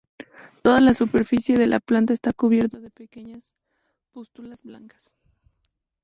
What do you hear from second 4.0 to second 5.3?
pústulas blancas.